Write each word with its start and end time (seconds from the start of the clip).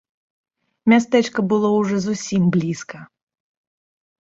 Мястэчка 0.93 1.39
было 1.51 1.67
ўжо 1.77 1.95
зусім 2.07 2.51
блізка. 2.57 2.97